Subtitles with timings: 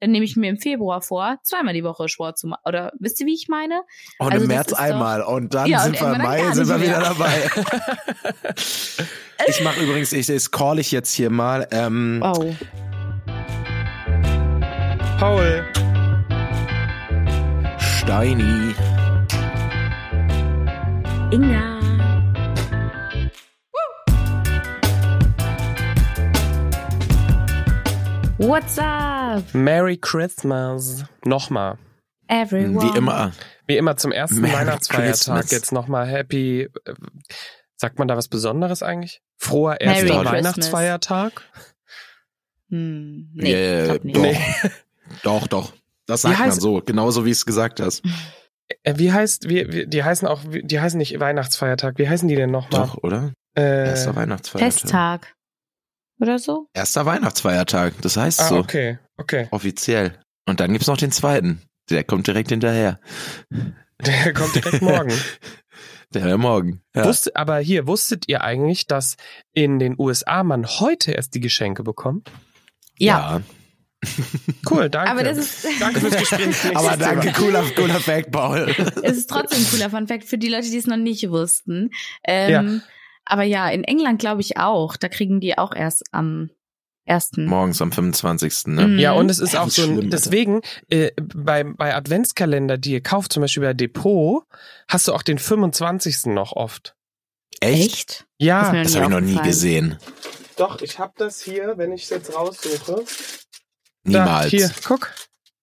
[0.00, 2.60] dann nehme ich mir im Februar vor, zweimal die Woche Sport zu machen.
[2.64, 3.82] Oder wisst ihr, wie ich meine?
[4.18, 6.80] Und Also im März einmal und dann Ja, und sind wir im Mai, sind wir
[6.82, 7.08] wieder mehr.
[7.08, 7.50] dabei.
[9.48, 11.66] ich mache übrigens, ich das call ich jetzt hier mal.
[11.70, 12.54] Ähm, Oh.
[15.18, 15.64] Paul.
[17.78, 18.74] Steini.
[21.32, 21.75] Inga.
[28.38, 31.04] What's up, Merry Christmas.
[31.24, 31.78] Nochmal.
[32.28, 32.82] everyone?
[32.92, 33.32] Wie immer.
[33.66, 35.06] Wie immer zum ersten Merry Weihnachtsfeiertag.
[35.10, 35.50] Christmas.
[35.50, 36.62] Jetzt nochmal Happy.
[36.84, 36.94] äh,
[37.76, 39.22] Sagt man da was Besonderes eigentlich?
[39.36, 40.24] Froher erster Merry.
[40.26, 41.42] Weihnachtsfeiertag?
[42.70, 44.16] Hm, nee, nicht.
[44.16, 44.22] doch.
[44.22, 44.38] Nee.
[45.22, 45.72] Doch, doch.
[46.06, 48.02] Das sagt man so, genauso wie es gesagt hast.
[48.82, 51.96] Äh, Wie heißt, wie, wie, die heißen auch, die heißen nicht Weihnachtsfeiertag.
[51.98, 52.88] Wie heißen die denn nochmal?
[52.88, 53.32] Doch, oder?
[53.56, 54.72] Äh, Erster Weihnachtsfeiertag.
[54.72, 55.34] Festtag.
[56.20, 56.68] Oder so?
[56.72, 58.56] Erster Weihnachtsfeiertag, das heißt ah, so.
[58.56, 59.48] okay, okay.
[59.50, 60.18] Offiziell.
[60.46, 61.62] Und dann gibt's noch den zweiten.
[61.90, 62.98] Der kommt direkt hinterher.
[64.00, 65.12] Der kommt direkt morgen.
[66.14, 66.82] Der morgen.
[66.94, 67.04] Ja.
[67.04, 69.16] Wusste, aber hier, wusstet ihr eigentlich, dass
[69.52, 72.30] in den USA man heute erst die Geschenke bekommt?
[72.96, 73.42] Ja.
[74.70, 75.10] Cool, danke.
[75.10, 76.54] Aber das ist, danke fürs Gespräch.
[76.76, 78.72] Aber danke, cooler, cooler Fact, Paul.
[79.02, 81.90] es ist trotzdem ein cooler Fun Fact für die Leute, die es noch nicht wussten.
[82.22, 82.82] Ähm,
[83.26, 84.96] Aber ja, in England glaube ich auch.
[84.96, 86.50] Da kriegen die auch erst am
[87.04, 87.46] ersten.
[87.46, 88.68] Morgens am 25.
[88.68, 88.88] Ne?
[88.88, 88.98] Mhm.
[88.98, 91.94] Ja, und es ist Ja, auch das ist so, ein, schlimm, deswegen, äh, bei, bei
[91.94, 94.42] Adventskalender, die ihr kauft, zum Beispiel bei Depot,
[94.88, 96.26] hast du auch den 25.
[96.26, 96.96] noch oft.
[97.60, 98.26] Echt?
[98.38, 99.98] Ja, Ist mir Das nie habe ich noch nie gesehen.
[100.56, 103.04] doch, ich habe das hier, wenn ich es jetzt raussuche.
[104.04, 104.44] Niemals.
[104.50, 105.12] Da, hier, guck.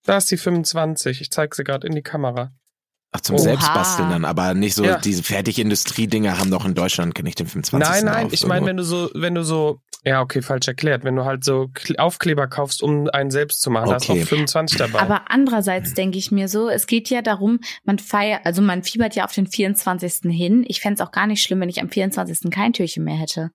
[0.06, 1.22] Da ist die 25.
[1.22, 2.52] Ich zeige sie gerade in die Kamera.
[3.16, 3.44] Ach, zum Oha.
[3.44, 4.98] Selbstbasteln dann, aber nicht so, Ja.
[4.98, 7.88] diese Fertigindustrie-Dinger haben doch in Deutschland, kenne ich den 25.
[8.04, 11.04] nein, nein, auf, ich meine, wenn du so, wenn du so, ja, okay, falsch erklärt,
[11.06, 14.20] wenn du halt so Kle- Aufkleber kaufst, um einen selbst zu machen, da ist Okay.
[14.22, 15.00] noch 25 dabei.
[15.00, 19.16] Aber andererseits denke ich mir so, es geht ja darum, man feiert, also man fiebert
[19.16, 20.32] ja auf den 24.
[20.32, 20.66] hin.
[20.68, 22.50] Ich fänd's auch gar nicht schlimm, wenn ich am 24.
[22.52, 23.52] kein Türchen mehr hätte.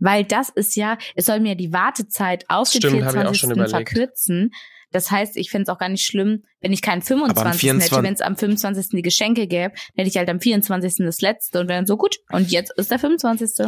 [0.00, 3.34] Weil das ist ja, es soll mir die Wartezeit auf Stimmt, den hab ich auch
[3.34, 3.92] schon 24.
[3.92, 4.52] überlegt.
[4.92, 7.60] Das heißt, ich fänd's auch gar nicht schlimm, wenn ich keinen 25.
[7.60, 8.88] 24 hätte, wenn es am 25.
[8.90, 10.96] die Geschenke gäbe, dann hätte ich halt am 24.
[11.06, 12.16] das letzte und wäre dann so gut.
[12.30, 13.66] Und jetzt ist der 25.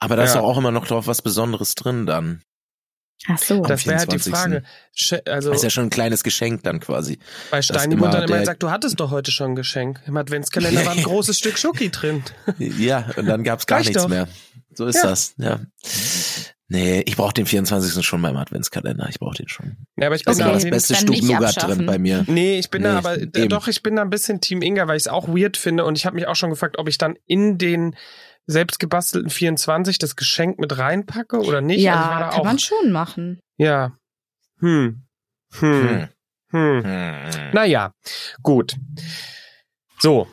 [0.00, 0.40] aber da ist Ja.
[0.40, 2.42] doch auch immer noch drauf was Besonderes drin dann.
[3.28, 3.62] Ach so.
[3.62, 4.32] das wäre halt die 24..
[4.34, 4.62] Frage.
[5.32, 7.18] Also Das ist ja schon ein kleines Geschenk dann quasi.
[7.50, 10.02] bei Steini wurde dann immer gesagt, du hattest doch heute schon ein Geschenk.
[10.06, 12.22] Im Adventskalender war ein großes Stück Schoki drin.
[12.58, 14.10] Ja, und dann gab's gar Reicht nichts doch.
[14.10, 14.28] mehr.
[14.74, 15.02] So ist Ja.
[15.04, 15.60] das, ja.
[16.68, 18.04] Nee, ich brauche den 24.
[18.04, 19.06] schon beim Adventskalender.
[19.10, 19.76] Ich brauche den schon.
[19.98, 20.42] Ja, aber ich bin Okay.
[20.42, 22.24] da immer das beste Stück Nougat drin bei mir.
[22.26, 23.32] Nee, ich bin da Nee, aber, eben.
[23.34, 25.84] äh, doch, ich bin da ein bisschen Team Inga, weil ich es auch weird finde
[25.84, 27.94] und ich habe mich auch schon gefragt, ob ich dann in den
[28.46, 31.80] selbst gebastelten 24 das Geschenk mit reinpacke oder nicht.
[31.82, 33.40] ja, also da kann auch, man schon machen.
[33.58, 33.92] Ja.
[34.60, 35.02] Hm.
[35.58, 35.88] Hm.
[35.88, 36.08] Hm.
[36.50, 36.82] Hm.
[36.84, 37.50] Hm.
[37.52, 37.92] Naja,
[38.42, 38.76] gut.
[39.98, 40.28] So.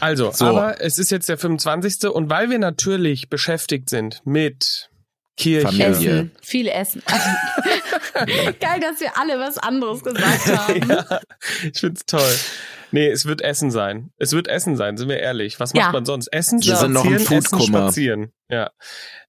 [0.00, 0.46] Also, So.
[0.46, 2.10] aber es ist jetzt der 25.
[2.10, 4.90] und weil wir natürlich beschäftigt sind mit
[5.36, 5.90] Kirche, Familie.
[5.90, 6.32] Essen.
[6.42, 7.02] Viel Essen.
[8.60, 10.88] Geil, dass wir alle was anderes gesagt haben.
[10.88, 11.20] ja,
[11.62, 12.34] ich find's toll.
[12.92, 14.10] Nee, es wird Essen sein.
[14.18, 15.58] Es wird Essen sein, sind wir ehrlich.
[15.60, 15.92] Was macht Ja.
[15.92, 16.28] man sonst?
[16.28, 18.32] Essen, Wir sind noch im spazieren, essen, spazieren.
[18.48, 18.70] Ja.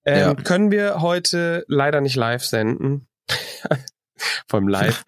[0.06, 0.34] Ähm, Ja.
[0.36, 3.08] Können wir heute leider nicht live senden.
[4.48, 5.04] Vom Live.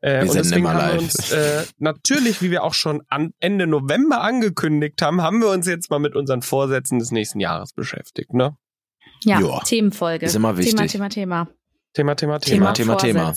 [0.00, 1.00] Äh, Wir und senden deswegen immer haben wir live.
[1.02, 5.66] uns äh, natürlich, wie wir auch schon an Ende November angekündigt haben, haben wir uns
[5.66, 8.56] jetzt mal mit unseren Vorsätzen des nächsten Jahres beschäftigt, ne?
[9.24, 9.62] Ja, Joa.
[9.64, 10.26] Themenfolge.
[10.26, 10.74] Ist immer wichtig.
[10.90, 11.48] Thema, Thema, Thema,
[11.94, 12.72] Thema, Thema, Thema.
[12.72, 13.32] Thema, Thema.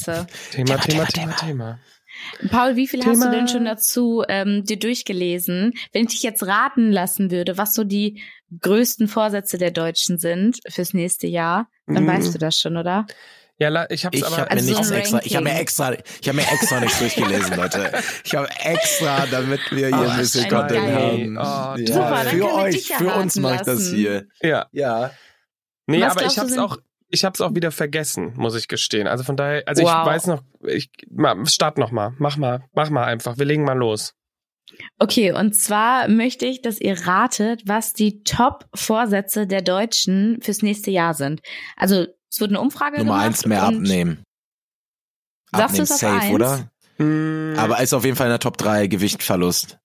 [0.51, 1.79] Thema, Thema, Thema, Thema.
[2.49, 3.31] Paul, wie viel hast Thema.
[3.31, 5.73] du denn schon dazu ähm, dir durchgelesen?
[5.93, 8.21] Wenn ich dich jetzt raten lassen würde, was so die
[8.61, 12.07] größten Vorsätze der Deutschen sind fürs nächste Jahr, dann Mm.
[12.07, 13.05] weißt du das schon, oder?
[13.57, 14.37] Ja, ich hab's Ich aber.
[14.37, 16.79] habe mir Also so nichts ein extra, ich habe mir extra, ich habe mir extra
[16.81, 17.91] nichts durchgelesen, Leute.
[18.25, 21.37] Ich habe extra, damit wir hier Oh, ein bisschen Content haben.
[21.37, 24.27] Oh, ja, Super, dann für euch, für uns mache ich das hier.
[24.41, 24.65] ja.
[24.71, 25.11] Ja.
[25.91, 26.77] Nee, Was aber ich hab's auch,
[27.09, 29.07] ich hab's auch wieder vergessen, muss ich gestehen.
[29.07, 29.89] Also von daher, also Wow.
[30.01, 33.63] ich weiß noch, ich, ma, start noch mal, mach mal, mach mal einfach, wir legen
[33.63, 34.13] mal los.
[34.99, 40.91] Okay, und zwar möchte ich, dass ihr ratet, was die Top-Vorsätze der Deutschen fürs nächste
[40.91, 41.41] Jahr sind.
[41.75, 43.25] Also es wird eine Umfrage Nummer gemacht.
[43.25, 44.23] eins mehr abnehmen.
[45.53, 46.33] Sagst du Abnehmen es auf safe, eins?
[46.33, 46.71] oder?
[46.97, 49.77] Mm, Aber ist auf jeden Fall in der Top 3 Gewichtverlust.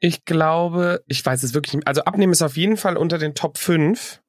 [0.00, 1.86] ich glaube, ich weiß es wirklich nicht.
[1.86, 4.20] Also abnehmen ist auf jeden Fall unter den Top 5.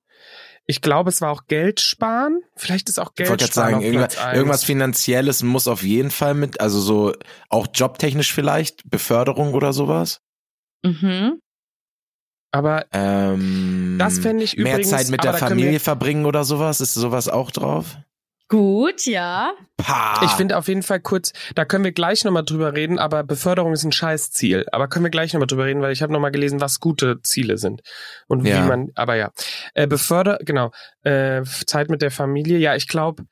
[0.65, 2.39] Ich glaube, es war auch Geld sparen.
[2.55, 5.83] Vielleicht ist auch Ich Geld wollte gerade sparen sagen, auf irgendwas, irgendwas Finanzielles muss auf
[5.83, 7.13] jeden Fall mit, also so
[7.49, 10.21] auch jobtechnisch vielleicht, Beförderung oder sowas.
[10.85, 11.39] Mhm.
[12.51, 16.93] Aber Ähm, Das fänd ich Mehr übrigens- Zeit mit der Familie verbringen oder sowas, ist
[16.93, 17.97] sowas auch drauf?
[18.53, 19.53] Gut, ja.
[19.77, 20.21] Pah.
[20.23, 23.73] Ich finde auf jeden Fall kurz, da können wir gleich nochmal drüber reden, aber Beförderung
[23.73, 24.67] ist ein Scheißziel.
[24.71, 27.57] Aber können wir gleich nochmal drüber reden, weil ich habe nochmal gelesen, was gute Ziele
[27.57, 27.81] sind.
[28.27, 28.63] Und Ja.
[28.63, 29.31] wie man, aber ja.
[29.73, 30.69] Äh, Beförder, genau.
[31.01, 32.59] Äh, Zeit mit der Familie.
[32.59, 33.23] Ja, ich glaube,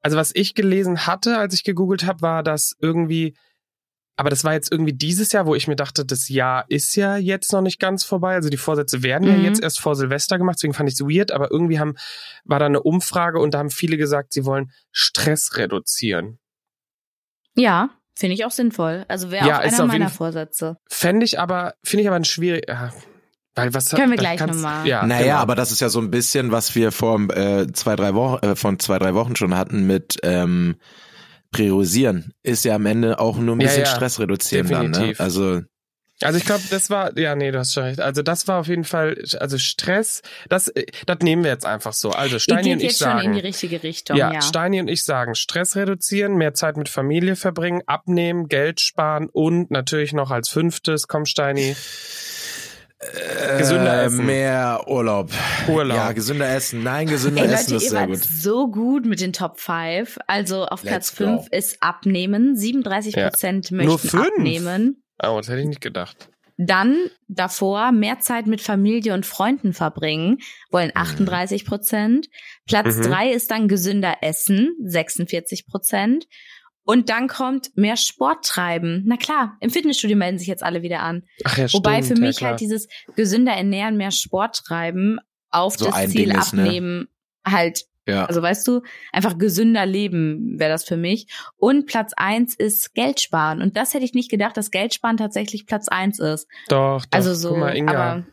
[0.00, 3.36] also was ich gelesen hatte, als ich gegoogelt habe, war, dass irgendwie,
[4.16, 7.16] aber das war jetzt irgendwie dieses Jahr, wo ich mir dachte, das Jahr ist ja
[7.16, 8.34] jetzt noch nicht ganz vorbei.
[8.34, 9.36] Also die Vorsätze werden Mhm.
[9.42, 11.94] ja jetzt erst vor Silvester gemacht, deswegen fand ich es weird, aber irgendwie haben,
[12.44, 16.38] war da eine Umfrage und da haben viele gesagt, sie wollen Stress reduzieren.
[17.54, 19.04] Ja, finde ich auch sinnvoll.
[19.08, 20.76] Also wäre Ja, auch ist einer auf meiner jeden- Vorsätze.
[20.88, 22.92] Fände ich aber, finde ich aber ein schwierig, ja,
[23.54, 24.86] weil was Können wir gleich kannst- noch mal.
[24.86, 25.36] Ja, Naja, genau.
[25.36, 28.56] aber das ist ja so ein bisschen, was wir vor äh, zwei, drei Wochen, äh,
[28.56, 30.76] von zwei, drei Wochen schon hatten mit ähm,
[31.52, 32.32] Priorisieren.
[32.42, 33.86] Ist ja am Ende auch nur ein Ja, bisschen ja.
[33.86, 34.86] Stress reduzieren dann.
[34.86, 34.90] Ne?
[34.92, 35.20] Definitiv.
[35.20, 35.60] Also
[36.22, 38.00] Also ich glaube, das war, ja, nee, du hast schon recht.
[38.00, 41.92] Also das war auf jeden Fall, also Stress, das, äh, das nehmen wir jetzt einfach
[41.92, 42.10] so.
[42.10, 43.46] Also Steini geht und ich jetzt schon in die sagen.
[43.46, 44.40] richtige Richtung, Ja, ja.
[44.40, 49.70] Steini und ich sagen, Stress reduzieren, mehr Zeit mit Familie verbringen, abnehmen, Geld sparen und
[49.70, 51.74] natürlich noch als fünftes, komm Steini,
[53.58, 54.26] Gesünder äh, essen.
[54.26, 55.30] mehr Urlaub.
[55.68, 55.96] Urlaub.
[55.96, 56.82] Ja, gesünder essen.
[56.82, 58.22] Nein, gesünder Ey essen Leute, ist ihr sehr wart gut.
[58.24, 60.18] so gut mit den Top 5.
[60.26, 61.56] Also auf Let's Platz 5 go.
[61.56, 62.56] ist Abnehmen.
[62.56, 65.02] 37 Prozent möchten abnehmen.
[65.22, 66.28] Oh, das hätte ich nicht gedacht.
[66.58, 66.96] Dann
[67.28, 70.38] davor mehr Zeit mit Familie und Freunden verbringen,
[70.70, 72.28] wollen 38 Prozent.
[72.66, 73.02] Platz Mhm.
[73.02, 76.26] drei ist dann gesünder essen, 46 Prozent.
[76.84, 79.02] Und dann kommt mehr Sport treiben.
[79.06, 81.22] Na klar, im Fitnessstudio melden sich jetzt alle wieder an.
[81.44, 82.50] Ach ja, Wobei stimmt, für ja, mich klar.
[82.50, 85.18] halt dieses gesünder ernähren, mehr Sport treiben
[85.50, 86.62] auf So das Ziel ist, ne?
[86.62, 87.08] abnehmen
[87.46, 88.24] halt Ja.
[88.24, 88.82] also weißt du,
[89.12, 91.28] einfach gesünder leben wäre das für mich.
[91.56, 93.62] Und Platz eins ist Geld sparen.
[93.62, 96.48] Und das hätte ich nicht gedacht, dass Geld sparen tatsächlich Platz eins ist.
[96.68, 97.06] Doch, doch.
[97.12, 98.26] Also so, Guck mal, Inga, aber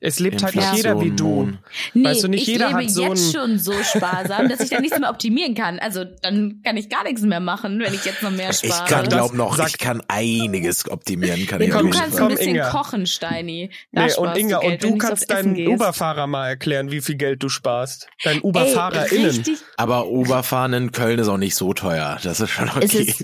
[0.00, 1.52] es lebt halt nicht Inflation, jeder wie du.
[1.94, 4.70] Nee, Weißt du, nicht ich jeder lebe hat so jetzt schon so sparsam, dass ich
[4.70, 5.78] dann nichts mehr optimieren kann.
[5.78, 8.84] Also dann kann ich gar nichts mehr machen, wenn ich jetzt noch mehr spare.
[8.84, 11.46] Ich kann das- glaub noch, sag- ich kann einiges optimieren.
[11.46, 12.70] Kann ja, ich du kannst ein bisschen Inga.
[12.70, 13.70] kochen, Steini.
[13.92, 15.66] Da Nee, und Inga, du Geld, und du kannst deinen.
[15.68, 18.08] Uberfahrer mal erklären, wie viel Geld du sparst.
[18.24, 19.44] Deinen Ey, UberfahrerInnen.
[19.76, 22.18] Aber Uberfahren in Köln ist auch nicht so teuer.
[22.22, 23.14] Das ist schon Es okay.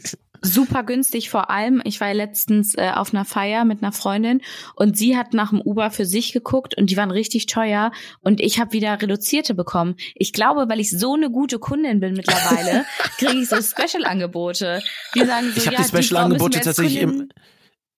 [0.43, 1.81] Super günstig vor allem.
[1.85, 4.43] Ich war ja letztens äh, auf einer Feier mit einer Freundin
[4.75, 8.41] und sie hat nach dem Uber für sich geguckt und die waren richtig teuer und
[8.41, 9.94] ich habe wieder reduzierte bekommen.
[10.15, 12.85] Ich glaube, weil ich so eine gute Kundin bin mittlerweile,
[13.19, 14.83] kriege ich so Special-Angebote.
[15.15, 17.29] Die sagen so, ich habe ja, die Special Angebote tatsächlich im,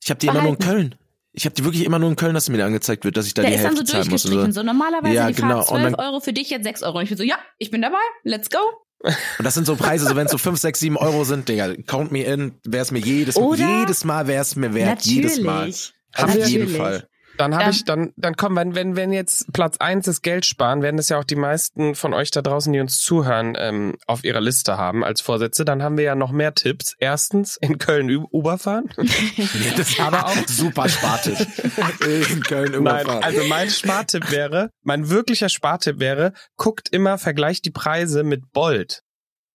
[0.02, 0.58] ich habe die immer nur in.
[0.58, 0.94] Köln.
[1.36, 3.42] Ich habe die wirklich immer nur in Köln, dass mir angezeigt wird, dass ich da
[3.42, 4.22] Der die Hälfte so zahlen muss.
[4.22, 4.46] durchgestrichen.
[4.46, 4.60] Also.
[4.60, 5.62] So normalerweise Ja, die genau.
[5.62, 6.98] Fahrt Und 12 dann- Euro, für dich jetzt 6 Euro.
[6.98, 8.58] Und ich bin so, ja, ich bin dabei, let's go.
[9.04, 11.74] Und das sind so Preise, so wenn es so 5, 6, 7 Euro sind, Digga,
[11.86, 13.80] count me in, wäre es mir jedes, Oder?
[13.80, 15.66] jedes Mal wäre es mir wert, jedes Mal.
[15.66, 15.94] Natürlich.
[16.16, 16.76] Auf jeden Natürlich.
[16.76, 17.08] Fall.
[17.36, 20.46] Dann habe Ähm, ich, dann, dann komm, wenn, wenn, wenn jetzt Platz eins ist Geld
[20.46, 23.96] sparen, werden das ja auch die meisten von euch da draußen, die uns zuhören, ähm,
[24.06, 25.64] auf ihrer Liste haben als Vorsätze.
[25.64, 26.94] Dann haben wir ja noch mehr Tipps.
[26.98, 28.88] Erstens, in Köln Uber fahren.
[29.76, 31.38] Das aber auch super Spartipp.
[32.06, 33.22] in Köln Nein, überfahren.
[33.24, 39.02] also mein Spartipp wäre, mein wirklicher Spartipp wäre, guckt immer, vergleicht die Preise mit Bolt.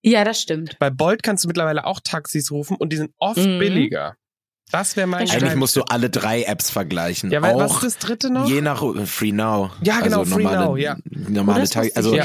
[0.02, 0.78] Ja, das stimmt.
[0.78, 3.58] Bei Bolt kannst du mittlerweile auch Taxis rufen und die sind oft Mhm.
[3.58, 4.16] billiger.
[4.72, 7.30] Das wäre mein Eigentlich musst du alle drei Apps vergleichen.
[7.30, 8.48] Ja, weil, was auch ist das dritte noch?
[8.48, 9.70] je nach Free Now.
[9.82, 10.96] Ja, genau, also Free normale, Now, ja.
[11.10, 11.90] Normale Tage.
[11.96, 12.24] Also Ja.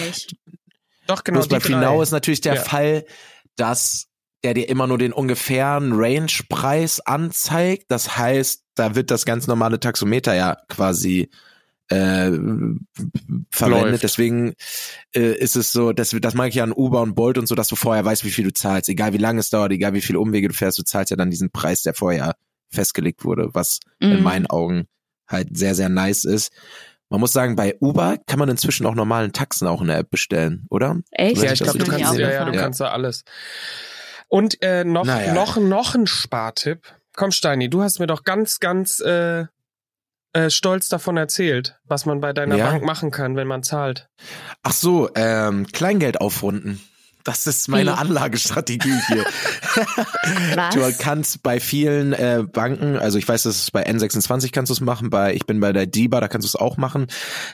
[1.07, 1.38] Doch, genau.
[1.39, 1.81] bloß bei Free drei.
[1.81, 2.62] Now ist natürlich der Ja.
[2.62, 3.06] Fall,
[3.56, 4.07] dass
[4.44, 7.86] der dir immer nur den ungefähren Range-Preis anzeigt.
[7.89, 11.29] Das heißt, da wird das ganz normale Taxometer ja quasi
[11.89, 12.32] äh,
[13.51, 13.92] verwendet.
[13.92, 14.04] Läuft.
[14.04, 14.54] Deswegen
[15.15, 17.56] äh, ist es so, das, das mag ich ja an Uber und Bolt und so,
[17.56, 18.89] dass du vorher weißt, wie viel du zahlst.
[18.89, 21.30] Egal wie lange es dauert, egal wie viele Umwege du fährst, du zahlst ja dann
[21.30, 22.36] diesen Preis, der vorher
[22.70, 24.24] festgelegt wurde, was in Mhm.
[24.24, 24.88] meinen Augen
[25.27, 26.51] halt sehr, sehr nice ist.
[27.10, 30.10] Man muss sagen, bei Uber kann man inzwischen auch normalen Taxen auch in der App
[30.10, 30.98] bestellen, oder?
[31.12, 31.42] Echt?
[31.42, 32.58] Ja, ich glaube, du kannst, ja, ja, du aufgefallen.
[32.58, 33.24] kannst da alles.
[34.27, 35.34] Und äh, noch, Naja.
[35.34, 36.82] noch, noch ein Spartipp.
[37.15, 39.46] Komm, Steini, du hast mir doch ganz, ganz äh,
[40.36, 42.70] äh, stolz davon erzählt, was man bei deiner Ja.
[42.70, 44.10] Bank machen kann, wenn man zahlt.
[44.63, 46.82] Ach so, ähm, Kleingeld aufrunden.
[47.24, 47.96] Das ist meine Wie?
[47.96, 49.25] Anlagestrategie hier.
[50.56, 50.75] Was?
[50.75, 54.74] Du kannst bei vielen äh, Banken, also ich weiß, dass es bei N26 kannst du
[54.74, 57.08] es machen, bei ich bin bei der DIBA, da kannst du es auch machen.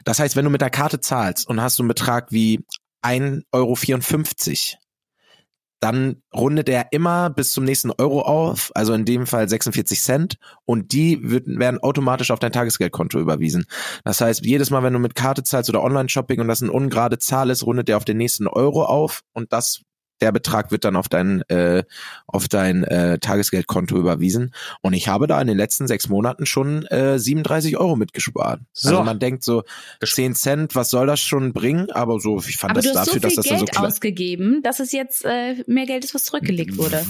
[0.04, 2.66] Das heißt, wenn du mit der Karte zahlst und hast so einen Betrag wie
[3.04, 4.81] 1,54 Euro,
[5.82, 10.38] dann rundet er immer bis zum nächsten Euro auf, also in dem Fall 46 Cent,
[10.64, 13.66] und die wird, werden automatisch auf dein Tagesgeldkonto überwiesen.
[14.04, 17.18] Das heißt, jedes Mal, wenn du mit Karte zahlst oder Online-Shopping und das eine ungerade
[17.18, 19.82] Zahl ist, rundet der auf den nächsten Euro auf und das
[20.22, 21.84] der Betrag wird dann auf dein äh,
[22.28, 24.54] auf dein äh, Tagesgeldkonto überwiesen.
[24.82, 28.62] Und ich habe da in den letzten sechs Monaten schon äh, 37 Euro mitgespart.
[28.74, 28.90] So.
[28.90, 29.64] Also man denkt so
[30.04, 31.92] 10 Cent, was soll das schon bringen?
[31.92, 33.66] Aber so, ich fand Aber das du hast dafür, so viel dass das dann so
[33.66, 33.88] Geld klar.
[33.88, 37.04] ausgegeben, dass es jetzt äh, mehr Geld ist, was zurückgelegt wurde.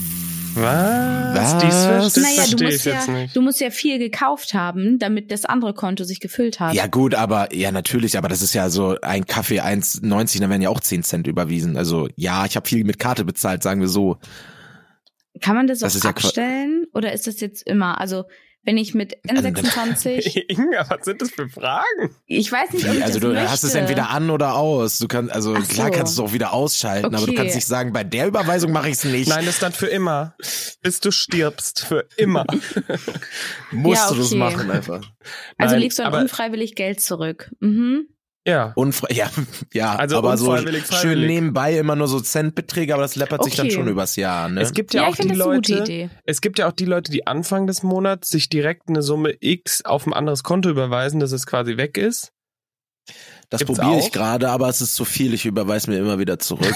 [0.55, 1.53] Was?
[1.53, 1.58] Was?
[1.60, 3.36] Dies, das naja, du verstehe musst, ich ja, jetzt nicht.
[3.36, 6.74] du musst ja viel gekauft haben, damit das andere Konto sich gefüllt hat.
[6.74, 10.62] Ja gut, aber ja natürlich, aber das ist ja so ein Kaffee 1,90, dann werden
[10.62, 11.77] ja auch 10 Cent überwiesen.
[11.77, 14.17] Also ja, ich habe viel mit Karte bezahlt, sagen wir so.
[15.41, 16.86] Kann man das, Das auch ist ja abstellen?
[16.93, 18.00] oder ist das jetzt immer?
[18.00, 18.25] Also
[18.63, 22.15] wenn ich mit N26, Inga, was sind das für Fragen?
[22.27, 23.50] ich weiß nicht, ob ich also das du möchte.
[23.51, 25.00] hast es entweder an oder aus.
[25.00, 25.94] Du kannst, also Ach klar so.
[25.94, 27.36] kannst du es auch wieder ausschalten, aber du Okay.
[27.36, 29.30] kannst nicht sagen, bei der Überweisung mache ich es nicht.
[29.30, 30.36] Nein, das ist dann für immer.
[30.82, 31.86] Bis du stirbst.
[31.86, 32.46] Für immer.
[33.72, 34.38] Musst Ja, du das okay.
[34.38, 35.01] machen einfach.
[35.58, 37.51] Also Nein, legst du dann unfreiwillig Geld zurück.
[37.60, 38.08] Mhm.
[38.48, 38.71] Ja.
[38.75, 39.29] Unfre ja,
[39.71, 43.67] ja, Also aber so schön nebenbei immer nur so Centbeträge, aber das läppert sich dann
[43.67, 43.75] Okay.
[43.75, 44.62] schon übers Jahr, ne?
[44.62, 47.67] Es gibt ja, Ja, auch die Leute, es gibt ja auch die Leute, die Anfang
[47.67, 51.77] des Monats sich direkt eine Summe X auf ein anderes Konto überweisen, dass es quasi
[51.77, 52.31] weg ist.
[53.51, 56.74] das probiere ich gerade, aber es ist zu viel, ich überweise mir immer wieder zurück.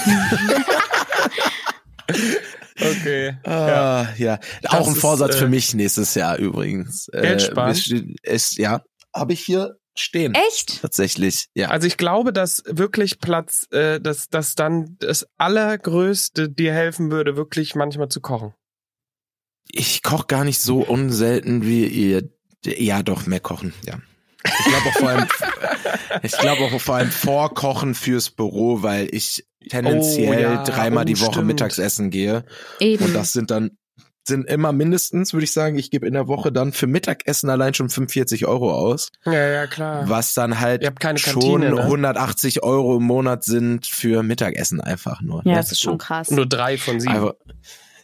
[2.78, 3.36] Okay.
[3.44, 4.34] Ah, ja.
[4.68, 7.06] Auch Das ein ist, Vorsatz äh, für mich nächstes Jahr übrigens.
[7.10, 7.76] Geld Äh, sparen?
[8.22, 8.82] Ist, ja,
[9.14, 10.34] habe ich hier stehen.
[10.34, 10.80] Echt?
[10.82, 11.68] Tatsächlich, ja.
[11.68, 17.36] Also ich glaube, dass wirklich Platz, äh, dass, dass dann das Allergrößte dir helfen würde,
[17.36, 18.54] wirklich manchmal zu kochen.
[19.70, 22.28] Ich koche gar nicht so unselten wie ihr.
[22.64, 24.00] Ja, doch, mehr kochen, ja.
[24.44, 25.26] Ich glaube auch vor allem,
[26.22, 31.06] ich glaube auch vor allem vorkochen fürs Büro, weil ich tendenziell Oh, ja, dreimal oh,
[31.06, 31.48] die Woche stimmt.
[31.48, 32.44] Mittagsessen gehe.
[32.80, 33.04] Eben.
[33.04, 33.76] Und das sind dann,
[34.28, 37.74] sind immer mindestens, würde ich sagen, ich gebe in der Woche dann für Mittagessen allein
[37.74, 39.10] schon 45 Euro aus.
[39.24, 40.08] Ja, ja, klar.
[40.08, 41.82] Was dann halt keine schon Kantine, ne?
[41.82, 45.42] 180 Euro im Monat sind für Mittagessen einfach nur.
[45.44, 46.30] ja, das ist schon krass.
[46.30, 47.14] Nur drei von sieben.
[47.14, 47.32] Einfach,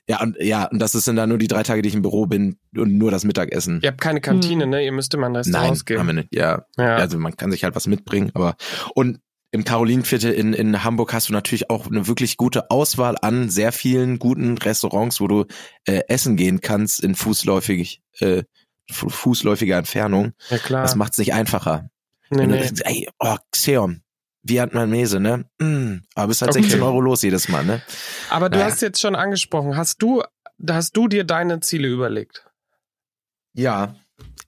[0.09, 2.27] ja, und ja, und das sind dann nur die drei Tage, die ich im Büro
[2.27, 3.81] bin und nur das Mittagessen.
[3.83, 4.71] Ihr habt keine Kantine, Hm.
[4.71, 4.85] ne?
[4.85, 6.07] Ihr müsst immer ein Nein, Restaurant haben gehen.
[6.07, 6.29] wir nicht.
[6.35, 6.97] Ja, Ja.
[6.97, 8.57] also man kann sich halt was mitbringen, aber
[8.95, 9.21] und
[9.53, 13.71] im Karolinenviertel in, in Hamburg hast du natürlich auch eine wirklich gute Auswahl an sehr
[13.71, 15.45] vielen guten Restaurants, wo du
[15.87, 18.43] äh, essen gehen kannst in fußläufig, äh,
[18.91, 20.33] fu- fußläufiger Entfernung.
[20.49, 20.83] ja klar.
[20.83, 21.89] Das macht es nicht einfacher.
[22.31, 22.67] nee, nee.
[22.69, 24.03] du, ey, oh, Xeon,
[24.43, 25.45] Vietnamese, ne?
[25.61, 26.63] Mm, aber bist halt Okay.
[26.63, 27.83] 16 Euro los jedes Mal, ne?
[28.31, 28.71] Aber du Naja.
[28.71, 30.23] hast jetzt schon angesprochen, hast du,
[30.67, 32.47] hast du dir deine Ziele überlegt?
[33.55, 33.97] Ja.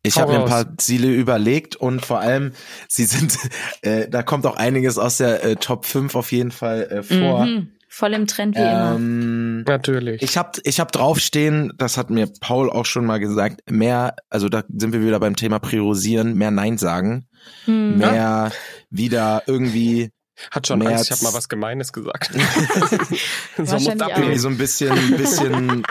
[0.03, 2.53] Ich habe mir ein paar Ziele überlegt und vor allem,
[2.89, 3.39] sie sind,
[3.83, 7.47] äh, da kommt auch einiges aus der äh, Top 5 auf jeden Fall äh, vor.
[7.47, 7.71] Mhm.
[7.89, 8.97] Voll im Trend wie immer.
[8.97, 10.21] Ähm, Natürlich.
[10.21, 14.49] ich habe ich hab draufstehen, das hat mir Paul auch schon mal gesagt, mehr, also
[14.49, 17.29] da sind wir wieder beim Thema Priorisieren, mehr Nein sagen,
[17.67, 17.99] Hm.
[17.99, 18.53] mehr
[18.91, 20.11] wieder irgendwie
[20.51, 20.93] Hat schon März.
[20.93, 22.33] Angst, ich habe mal was Gemeines gesagt.
[23.57, 25.87] so muss irgendwie so ein bisschen, ein bisschen,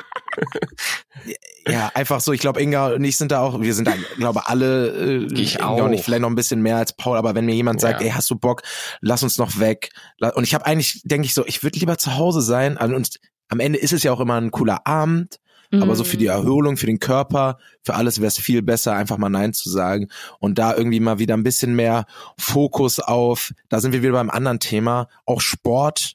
[1.67, 2.33] ja, einfach so.
[2.33, 5.55] Ich glaube, Inga und ich sind da auch, wir sind da, glaube alle, äh, Ich
[5.55, 5.83] Inga auch.
[5.83, 8.07] und ich vielleicht noch ein bisschen mehr als Paul, aber wenn mir jemand sagt, Ja.
[8.07, 8.61] ey, hast du Bock,
[9.01, 9.89] lass uns noch weg.
[10.35, 12.77] Und ich habe eigentlich, denke ich so, ich würde lieber zu Hause sein.
[12.77, 13.19] Und
[13.49, 15.39] am Ende ist es ja auch immer ein cooler Abend,
[15.71, 16.31] aber so für die Mhm.
[16.31, 20.07] Erholung, für den Körper, für alles wäre es viel besser, einfach mal Nein zu sagen.
[20.39, 22.05] Und da irgendwie mal wieder ein bisschen mehr
[22.37, 26.13] Fokus auf, da sind wir wieder beim anderen Thema, auch Sport,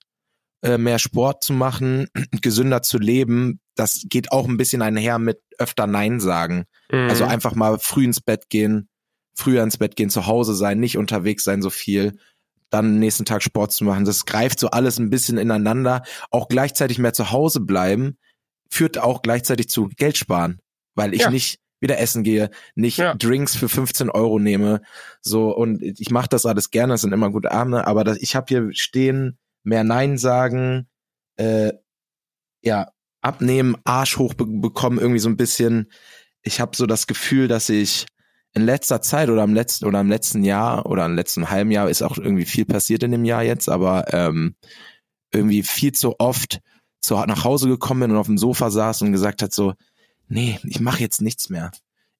[0.63, 2.09] äh, mehr Sport zu machen,
[2.43, 6.65] gesünder zu leben, das geht auch ein bisschen einher mit öfter Nein sagen.
[6.91, 7.09] Mhm.
[7.09, 8.89] Also einfach mal früh ins Bett gehen,
[9.37, 12.19] früher ins Bett gehen, zu Hause sein, nicht unterwegs sein so viel,
[12.71, 14.05] dann nächsten Tag Sport zu machen.
[14.05, 16.03] Das greift so alles ein bisschen ineinander.
[16.31, 18.19] Auch gleichzeitig mehr zu Hause bleiben,
[18.71, 20.59] führt auch gleichzeitig zu Geld sparen,
[20.95, 21.31] weil ich Ja.
[21.31, 23.15] nicht wieder essen gehe, nicht Ja.
[23.15, 24.83] Drinks für 15 Euro nehme,
[25.23, 28.35] so und ich mache das alles gerne, das sind immer gute Abende, aber das, ich
[28.35, 29.39] habe hier stehen,
[29.69, 30.89] mehr Nein sagen,
[31.37, 31.73] äh,
[32.63, 35.91] ja, abnehmen, Arsch hoch be bekommen, irgendwie so ein bisschen.
[36.43, 38.07] Ich habe so das Gefühl, dass ich
[38.55, 41.89] in letzter Zeit oder im letzten oder im letzten Jahr oder im letzten halben Jahr
[41.91, 44.55] ist auch irgendwie viel passiert in dem Jahr jetzt, aber ähm,
[45.33, 46.61] irgendwie viel zu oft
[47.01, 49.75] zu nach Hause gekommen bin und auf dem Sofa saß und gesagt hat so,
[50.29, 51.71] nee, ich mache jetzt nichts mehr.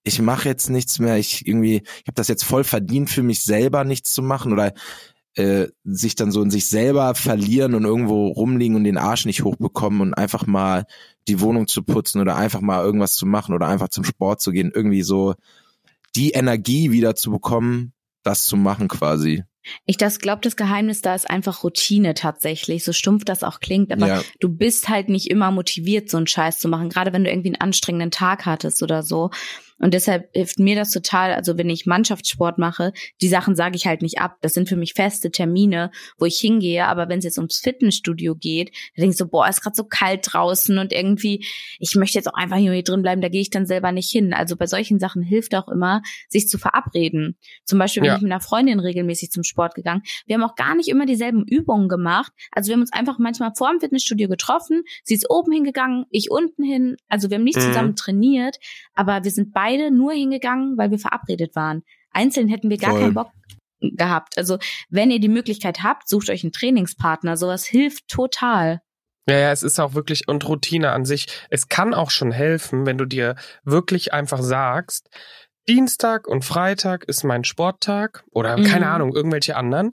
[0.03, 1.17] Ich mache jetzt nichts mehr.
[1.17, 4.73] Ich irgendwie, ich habe das jetzt voll verdient für mich selber nichts zu machen oder
[5.39, 9.45] äh, sich dann so in sich selber verlieren und irgendwo rumliegen und den Arsch nicht
[9.45, 10.85] hochbekommen und einfach mal
[11.29, 14.51] die Wohnung zu putzen oder einfach mal irgendwas zu machen oder einfach zum Sport zu
[14.51, 15.35] gehen, irgendwie so
[16.13, 17.93] die Energie wieder zu bekommen,
[18.23, 19.45] das zu machen quasi.
[19.85, 23.93] Ich das glaube, das Geheimnis da ist einfach Routine tatsächlich, so stumpf das auch klingt,
[23.93, 27.23] aber ja, du bist halt nicht immer motiviert, so einen Scheiß zu machen, gerade wenn
[27.23, 29.29] du irgendwie einen anstrengenden Tag hattest oder so.
[29.79, 33.87] Und deshalb hilft mir das total, also wenn ich Mannschaftssport mache, die Sachen sage ich
[33.87, 34.37] halt nicht ab.
[34.41, 36.85] Das sind für mich feste Termine, wo ich hingehe.
[36.85, 39.83] Aber wenn es jetzt ums Fitnessstudio geht, dann denke ich so, boah, ist gerade so
[39.83, 41.45] kalt draußen und irgendwie,
[41.79, 44.33] ich möchte jetzt auch einfach hier drin bleiben, da gehe ich dann selber nicht hin.
[44.33, 47.37] Also bei solchen Sachen hilft auch immer, sich zu verabreden.
[47.65, 48.15] Zum Beispiel bin ja.
[48.17, 50.01] ich mit einer Freundin regelmäßig zum Sport gegangen.
[50.25, 52.31] Wir haben auch gar nicht immer dieselben Übungen gemacht.
[52.51, 54.83] Also wir haben uns einfach manchmal vor dem Fitnessstudio getroffen.
[55.03, 56.97] Sie ist oben hingegangen, ich unten hin.
[57.07, 57.61] Also wir haben nicht mhm.
[57.61, 58.57] zusammen trainiert,
[58.93, 61.83] aber wir sind beide nur hingegangen, weil wir verabredet waren.
[62.11, 63.01] Einzeln hätten wir gar Voll.
[63.01, 63.31] keinen Bock
[63.81, 64.37] gehabt.
[64.37, 64.57] Also
[64.89, 67.37] wenn ihr die Möglichkeit habt, sucht euch einen Trainingspartner.
[67.37, 68.81] Sowas hilft total.
[69.29, 71.27] Ja, ja, es ist auch wirklich und Routine an sich.
[71.49, 75.09] Es kann auch schon helfen, wenn du dir wirklich einfach sagst,
[75.69, 78.63] Dienstag und Freitag ist mein Sporttag oder mhm.
[78.63, 79.91] keine Ahnung, irgendwelche anderen.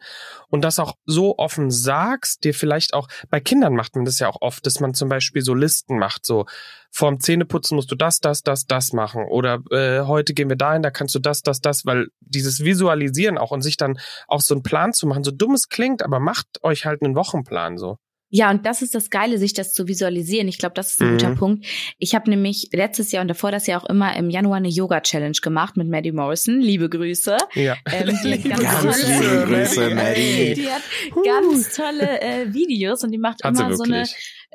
[0.48, 4.26] Und das auch so offen sagst, dir vielleicht auch, bei Kindern macht man das ja
[4.30, 6.46] auch oft, dass man zum Beispiel so Listen macht, so
[6.90, 9.26] vorm Zähneputzen musst du das, das, das, das machen.
[9.28, 13.36] Oder äh, heute gehen wir dahin, da kannst du das, das, das, weil dieses Visualisieren
[13.36, 16.20] auch und sich dann auch so einen Plan zu machen, so dumm es klingt, aber
[16.20, 17.98] macht euch halt einen Wochenplan so.
[18.36, 20.46] Ja, und das ist das Geile, sich das zu visualisieren.
[20.46, 21.12] Ich glaube, das ist ein mhm.
[21.12, 21.66] guter Punkt.
[21.96, 25.38] Ich habe nämlich letztes Jahr und davor das Jahr auch immer im Januar eine Yoga-Challenge
[25.40, 26.60] gemacht mit Maddie Morrison.
[26.60, 27.38] Liebe Grüße.
[27.54, 27.78] Ja.
[27.90, 30.54] Ähm, die ganz, ganz tolle, liebe Grüße, Maddie.
[30.54, 30.82] Die hat
[31.24, 34.04] ganz tolle äh, Videos und die macht hat immer so eine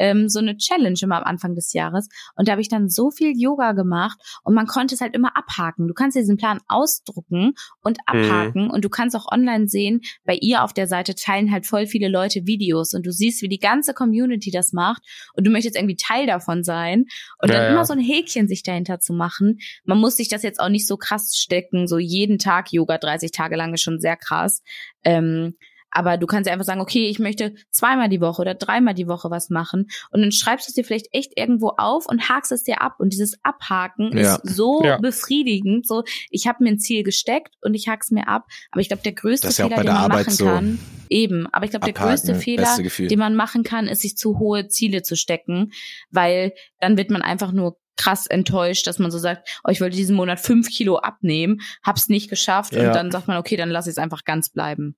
[0.02, 2.10] ähm, so eine Challenge immer am Anfang des Jahres.
[2.36, 5.38] Und da habe ich dann so viel Yoga gemacht und man konnte es halt immer
[5.38, 5.88] abhaken.
[5.88, 7.54] Du kannst diesen Plan ausdrucken
[7.84, 8.04] und mhm.
[8.08, 8.72] abhaken mhm.
[8.72, 12.10] und du kannst auch online sehen, bei ihr auf der Seite teilen halt voll viele
[12.10, 15.04] Leute Videos und du siehst, wie die ganze Community das macht
[15.36, 17.06] und du möchtest irgendwie Teil davon sein
[17.40, 17.70] und ja, dann ja.
[17.70, 19.60] immer so ein Häkchen sich dahinter zu machen.
[19.84, 23.32] Man muss sich das jetzt auch nicht so krass stecken, so jeden Tag Yoga 30
[23.32, 24.64] Tage lang ist schon sehr krass.
[25.04, 25.54] Ähm,
[25.92, 29.08] aber du kannst ja einfach sagen, okay, ich möchte zweimal die Woche oder dreimal die
[29.08, 29.90] Woche was machen.
[30.10, 32.96] Und dann schreibst du es dir vielleicht echt irgendwo auf und hakst es dir ab.
[32.98, 34.36] Und dieses Abhaken ja.
[34.36, 34.98] ist so ja.
[34.98, 35.86] befriedigend.
[35.86, 38.48] So, ich habe mir ein Ziel gesteckt und ich hak's mir ab.
[38.72, 40.80] Aber ich glaube, der größte ja Fehler, den man Arbeit machen so kann,
[41.10, 41.48] eben.
[41.52, 45.04] Aber ich glaube, der größte Fehler, den man machen kann, ist, sich zu hohe Ziele
[45.04, 45.74] zu stecken,
[46.10, 49.96] weil dann wird man einfach nur krass enttäuscht, dass man so sagt, oh, ich wollte
[49.96, 52.88] diesen Monat fünf Kilo abnehmen, hab's nicht geschafft ja.
[52.88, 54.96] und dann sagt man, okay, dann lass ich es einfach ganz bleiben.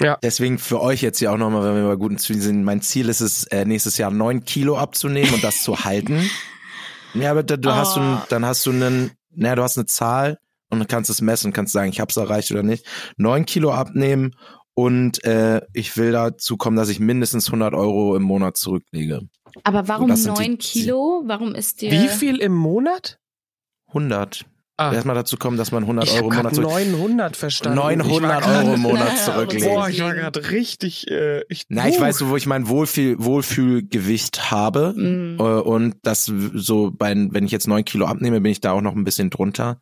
[0.00, 0.18] Ja.
[0.22, 3.08] Deswegen für euch jetzt ja auch nochmal, wenn wir bei guten Zielen sind, mein Ziel
[3.08, 6.28] ist es, äh, nächstes Jahr neun Kilo abzunehmen und das zu halten.
[7.14, 7.74] Ja, aber da, du oh.
[7.74, 11.48] hast du, dann hast du einen, naja, du hast eine Zahl und kannst es messen
[11.48, 12.84] und kannst sagen, ich hab's erreicht oder nicht.
[13.16, 14.34] Neun Kilo abnehmen
[14.74, 19.20] und äh, ich will dazu kommen, dass ich mindestens 100 Euro im Monat zurücklege.
[19.62, 21.22] Aber warum neun Kilo?
[21.26, 21.92] Warum ist der?
[21.92, 23.20] Wie viel im Monat?
[23.88, 24.44] 100.
[24.76, 24.92] Ah.
[24.92, 27.78] Erstmal dazu kommen, dass man 100 ich Euro im Monat zurück 900 verstanden.
[27.78, 29.64] 900 Euro im Monat zurücklegt.
[29.68, 31.08] Boah, ich war gerade richtig.
[31.08, 35.40] Äh, ich, Na, ich weiß, wo ich mein Wohlfühl, Wohlfühlgewicht habe mm.
[35.40, 38.96] und das so bei, wenn ich jetzt 9 Kilo abnehme, bin ich da auch noch
[38.96, 39.80] ein bisschen drunter.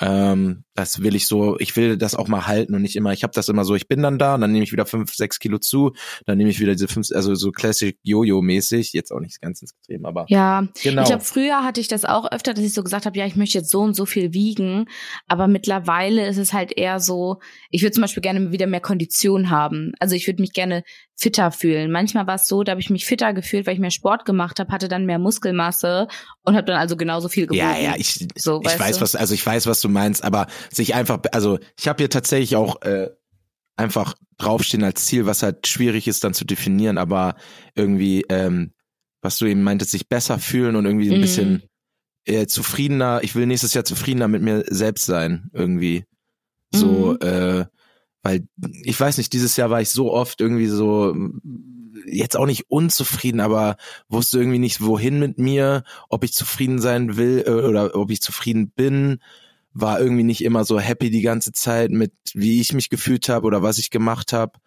[0.00, 3.22] Ähm, das will ich so, ich will das auch mal halten und nicht immer, ich
[3.22, 5.38] habe das immer so, ich bin dann da und dann nehme ich wieder fünf, sechs
[5.38, 5.92] Kilo zu,
[6.26, 10.06] dann nehme ich wieder diese fünf, also so Classic Jojo-mäßig, jetzt auch nicht ganz extrem,
[10.06, 10.24] aber.
[10.28, 11.02] Ja, genau.
[11.02, 13.36] ich glaube, früher hatte ich das auch öfter, dass ich so gesagt habe, ja, ich
[13.36, 14.86] möchte jetzt so und so viel wiegen,
[15.28, 17.40] aber mittlerweile ist es halt eher so,
[17.70, 19.92] ich würde zum Beispiel gerne wieder mehr Kondition haben.
[20.00, 20.82] Also ich würde mich gerne
[21.20, 21.90] fitter fühlen.
[21.90, 24.58] Manchmal war es so, da habe ich mich fitter gefühlt, weil ich mehr Sport gemacht
[24.58, 26.08] habe, hatte dann mehr Muskelmasse
[26.44, 27.58] und habe dann also genauso viel gewogen.
[27.58, 29.02] Ja, ja, ich, so, ich weiß du?
[29.02, 32.56] was, also ich weiß, was du meinst, aber sich einfach, also ich habe hier tatsächlich
[32.56, 33.10] auch äh,
[33.76, 37.36] einfach draufstehen als Ziel, was halt schwierig ist dann zu definieren, aber
[37.74, 38.72] irgendwie, ähm,
[39.20, 41.22] was du eben meintest, sich besser fühlen und irgendwie ein mhm.
[41.22, 41.62] bisschen
[42.24, 46.04] äh, zufriedener, ich will nächstes Jahr zufriedener mit mir selbst sein, irgendwie.
[46.72, 47.26] So, mhm.
[47.26, 47.66] äh,
[48.22, 48.46] weil
[48.84, 51.14] ich weiß nicht, dieses Jahr war ich so oft irgendwie so
[52.06, 53.76] jetzt auch nicht unzufrieden, aber
[54.08, 58.22] wusste irgendwie nicht, wohin mit mir, ob ich zufrieden sein will äh, oder ob ich
[58.22, 59.20] zufrieden bin
[59.72, 63.46] war irgendwie nicht immer so happy die ganze Zeit mit, wie ich mich gefühlt habe
[63.46, 64.58] oder was ich gemacht habe.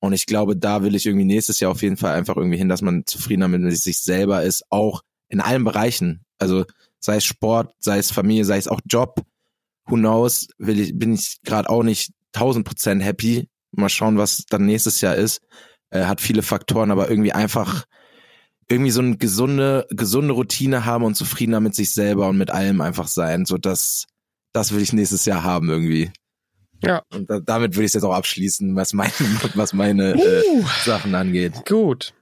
[0.00, 2.68] Und ich glaube, da will ich irgendwie nächstes Jahr auf jeden Fall einfach irgendwie hin,
[2.68, 6.24] dass man zufriedener mit sich selber ist, auch in allen Bereichen.
[6.38, 6.64] Also
[6.98, 9.22] sei es Sport, sei es Familie, sei es auch Job.
[9.86, 13.48] Who knows, will ich, bin ich gerade auch nicht tausend Prozent happy.
[13.72, 15.42] Mal schauen, was dann nächstes Jahr ist.
[15.90, 17.84] Äh, hat viele Faktoren, aber irgendwie einfach
[18.68, 22.80] irgendwie so eine gesunde, gesunde Routine haben und zufriedener mit sich selber und mit allem
[22.80, 24.06] einfach sein, so dass
[24.52, 26.12] das will ich nächstes Jahr haben irgendwie.
[26.82, 27.02] Ja.
[27.12, 29.12] Und da, damit würde ich es jetzt auch abschließen, was meine,
[29.54, 31.66] was meine äh, uh, äh, Sachen angeht.
[31.66, 32.14] Gut.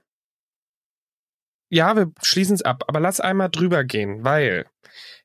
[1.71, 4.65] Ja, wir schließen es ab, aber lass einmal drüber gehen, weil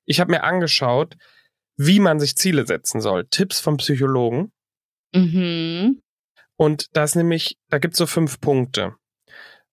[0.05, 1.17] ich habe mir angeschaut,
[1.77, 3.27] wie man sich Ziele setzen soll.
[3.31, 4.53] Tipps vom Psychologen.
[5.15, 6.03] Mhm.
[6.57, 8.95] Und das nämlich, da gibt's so fünf Punkte.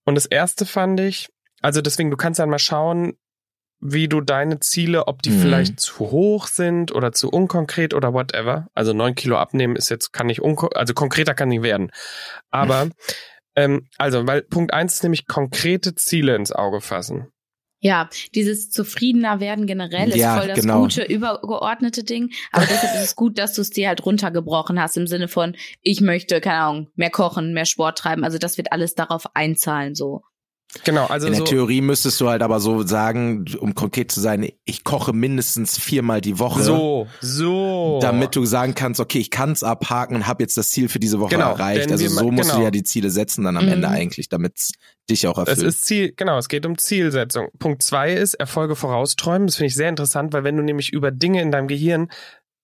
[0.06, 1.30] Und das erste fand ich,
[1.62, 3.18] also deswegen, du kannst dann mal schauen,
[3.82, 5.40] wie du deine Ziele, ob die Mhm.
[5.42, 8.68] vielleicht zu hoch sind oder zu unkonkret oder whatever.
[8.74, 11.92] Also neun Kilo abnehmen ist jetzt, kann nicht, unko also konkreter kann nicht werden.
[12.52, 12.90] Aber,
[13.56, 17.28] ähm, also, weil Punkt eins ist nämlich konkrete Ziele ins Auge fassen.
[17.84, 20.84] Ja, dieses zufriedener werden generell ist Ja, voll das genau.
[20.84, 22.30] gute, übergeordnete Ding.
[22.52, 25.56] Aber deshalb ist es gut, dass du es dir halt runtergebrochen hast im Sinne von,
[25.82, 28.24] ich möchte, keine Ahnung, mehr kochen, mehr Sport treiben.
[28.24, 30.22] Also das wird alles darauf einzahlen, so.
[30.86, 34.22] Genau, also In der so, Theorie müsstest du halt aber so sagen, um konkret zu
[34.22, 36.64] sein, ich koche mindestens viermal die Woche.
[36.64, 38.00] so, so.
[38.02, 41.20] Damit du sagen kannst, okay, ich kann's abhaken und habe jetzt das Ziel für diese
[41.20, 41.92] Woche Genau, erreicht.
[41.92, 42.60] Also so musst genau.
[42.60, 43.72] du ja die Ziele setzen dann am Mhm.
[43.74, 44.72] Ende eigentlich, damit's
[45.10, 45.68] dich auch Es erfüllt.
[45.68, 47.50] ist Ziel, genau, es geht um Zielsetzung.
[47.60, 49.48] Punkt zwei ist Erfolge vorausträumen.
[49.48, 52.08] Das finde ich sehr interessant, weil wenn du nämlich über Dinge in deinem Gehirn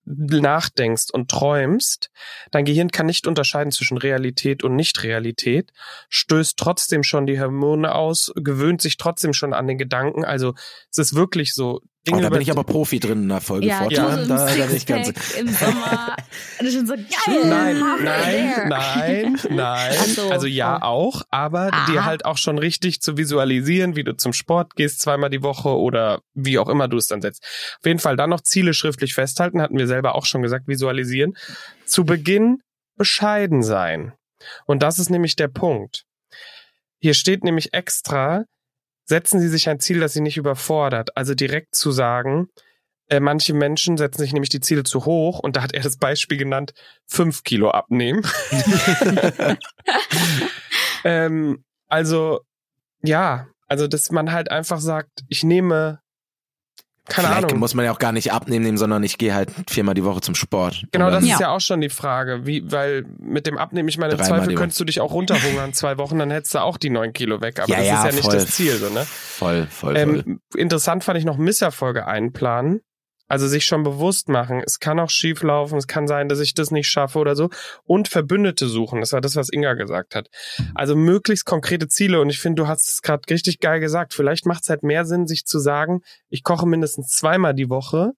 [0.07, 2.09] nachdenkst und träumst,
[2.51, 5.71] dein Gehirn kann nicht unterscheiden zwischen Realität und Nicht-Realität,
[6.09, 10.23] stößt trotzdem schon die Hormone aus, gewöhnt sich trotzdem schon an den Gedanken.
[10.23, 10.53] Also
[10.91, 11.81] es ist wirklich so.
[12.07, 13.91] Oh, Dinge da bin ich aber Profi drin in der Folge Ja, so im
[14.27, 16.15] da, da bin ich ganz, im Sommer.
[16.59, 16.93] Und ich schon so,
[17.25, 17.45] geil.
[17.45, 19.93] Nein, nein, nein, nein.
[20.15, 20.29] So.
[20.29, 20.85] Also ja Oh.
[20.85, 21.85] auch, aber Ah.
[21.91, 25.69] dir halt auch schon richtig zu visualisieren, wie du zum Sport gehst zweimal die Woche
[25.69, 27.43] oder wie auch immer du es dann setzt.
[27.79, 31.33] Auf jeden Fall dann noch Ziele schriftlich festhalten, hatten wir selber auch schon gesagt, visualisieren.
[31.85, 32.61] Zu Beginn
[32.97, 34.13] bescheiden sein.
[34.65, 36.03] Und das ist nämlich der Punkt.
[36.99, 38.43] Hier steht nämlich extra,
[39.07, 41.15] setzen Sie sich ein Ziel, das Sie nicht überfordert.
[41.17, 42.49] Also direkt zu sagen,
[43.09, 45.97] äh, manche Menschen setzen sich nämlich die Ziele zu hoch und da hat er das
[45.97, 46.73] Beispiel genannt,
[47.07, 48.21] fünf Kilo abnehmen.
[51.03, 52.41] ähm, also,
[53.01, 55.99] ja, also, dass man halt einfach sagt, ich nehme,
[57.07, 57.59] keine Vielleicht Ahnung.
[57.59, 60.21] muss man ja auch gar nicht abnehmen nehmen, sondern ich gehe halt viermal die Woche
[60.21, 60.83] zum Sport.
[60.91, 61.39] Genau, das dann- ist Ja.
[61.47, 64.79] ja auch schon die Frage, wie, weil mit dem Abnehmen, ich meine, im Zweifel könntest
[64.79, 67.59] du dich auch runterhungern zwei Wochen, dann hättest du auch die neun Kilo weg.
[67.59, 68.33] Aber Ja, das ja, ist ja nicht voll.
[68.35, 69.05] das Ziel, so, ne?
[69.05, 69.97] Voll, voll, voll.
[69.97, 72.81] Ähm, interessant fand ich noch Misserfolge einplanen.
[73.27, 76.53] Also sich schon bewusst machen, es kann auch schief laufen, es kann sein, dass ich
[76.53, 77.49] das nicht schaffe oder so.
[77.83, 80.29] Und Verbündete suchen, das war das, was Inga gesagt hat.
[80.75, 82.21] Also möglichst konkrete Ziele.
[82.21, 84.13] Und ich finde, du hast es gerade richtig geil gesagt.
[84.13, 88.11] Vielleicht macht es halt mehr Sinn, sich zu sagen, ich koche mindestens zweimal die Woche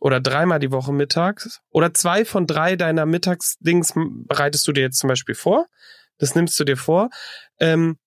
[0.00, 1.60] oder dreimal die Woche mittags.
[1.70, 5.66] Oder zwei von drei deiner Mittagsdings bereitest du dir jetzt zum Beispiel vor.
[6.18, 7.08] Das nimmst du dir vor.
[7.60, 7.98] Ähm,